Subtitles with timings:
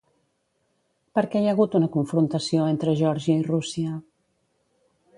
[1.19, 4.03] Per què hi ha hagut una confrontació entre Geòrgia i Rússia?